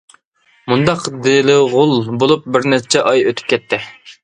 [0.71, 1.95] مۇنداق دېلىغۇل
[2.25, 3.83] بولۇپ بىرنەچچە ئاي ئۆتۈپ كەتتى.